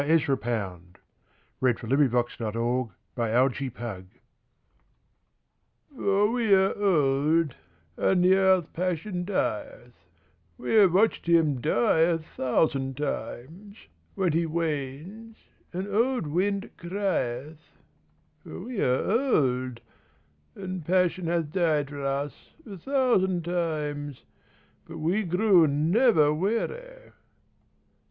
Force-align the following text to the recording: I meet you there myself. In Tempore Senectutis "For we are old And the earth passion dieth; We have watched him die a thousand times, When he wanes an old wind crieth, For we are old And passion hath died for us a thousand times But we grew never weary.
I 0.01 0.07
meet 0.07 0.27
you 0.27 0.35
there 0.35 0.81
myself. 1.61 1.61
In 1.61 1.75
Tempore 1.75 2.93
Senectutis 3.15 4.07
"For 5.95 6.31
we 6.31 6.51
are 6.55 6.73
old 6.75 7.53
And 7.97 8.23
the 8.23 8.33
earth 8.33 8.73
passion 8.73 9.25
dieth; 9.25 9.93
We 10.57 10.73
have 10.73 10.95
watched 10.95 11.27
him 11.29 11.61
die 11.61 11.99
a 11.99 12.17
thousand 12.17 12.97
times, 12.97 13.77
When 14.15 14.33
he 14.33 14.47
wanes 14.47 15.37
an 15.71 15.85
old 15.93 16.25
wind 16.25 16.71
crieth, 16.77 17.59
For 18.43 18.59
we 18.59 18.81
are 18.81 19.05
old 19.05 19.81
And 20.55 20.83
passion 20.83 21.27
hath 21.27 21.51
died 21.51 21.89
for 21.89 22.03
us 22.03 22.33
a 22.67 22.75
thousand 22.79 23.45
times 23.45 24.23
But 24.87 24.97
we 24.97 25.21
grew 25.21 25.67
never 25.67 26.33
weary. 26.33 27.11